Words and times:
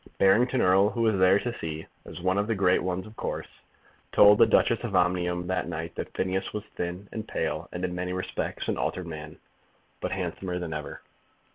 Barrington 0.17 0.61
Erle, 0.61 0.91
who 0.93 1.01
was 1.01 1.19
there 1.19 1.37
to 1.37 1.53
see, 1.59 1.85
as 2.05 2.19
one 2.21 2.39
of 2.39 2.47
the 2.47 2.55
great 2.55 2.81
ones, 2.81 3.05
of 3.05 3.15
course, 3.15 3.45
told 4.11 4.39
the 4.39 4.47
Duchess 4.47 4.83
of 4.83 4.95
Omnium 4.95 5.45
that 5.45 5.67
night 5.69 5.93
that 5.93 6.11
Phineas 6.17 6.53
was 6.53 6.63
thin 6.75 7.07
and 7.11 7.27
pale, 7.27 7.69
and 7.71 7.85
in 7.85 7.93
many 7.93 8.11
respects 8.11 8.67
an 8.67 8.79
altered 8.79 9.05
man, 9.05 9.37
but 9.99 10.11
handsomer 10.11 10.57
than 10.57 10.73
ever. 10.73 11.03